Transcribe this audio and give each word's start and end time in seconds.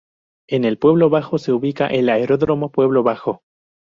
En 0.49 0.63
Puelo 0.77 1.11
Bajo 1.11 1.37
se 1.37 1.51
ubica 1.51 1.85
el 1.85 2.09
Aeródromo 2.09 2.71
Puelo 2.71 3.03
Bajo. 3.03 3.43